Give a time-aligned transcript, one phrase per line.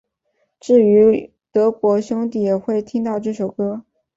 [0.59, 3.99] 至于德国兄弟会也会听到这首歌曲。